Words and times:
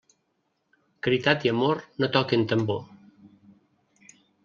Caritat 1.09 1.45
i 1.49 1.53
amor 1.53 1.83
no 2.01 2.11
toquen 2.17 2.49
tambor. 2.55 2.83